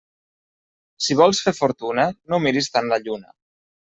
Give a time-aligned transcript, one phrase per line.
[1.07, 3.33] Si vols fer fortuna, no miris tant la lluna.